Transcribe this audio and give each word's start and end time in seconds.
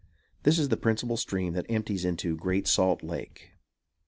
This 0.41 0.57
is 0.57 0.69
the 0.69 0.77
principal 0.77 1.15
stream 1.15 1.53
that 1.53 1.67
empties 1.69 2.05
into 2.05 2.35
GREAT 2.35 2.67
SALT 2.67 3.03
LAKE. 3.03 3.51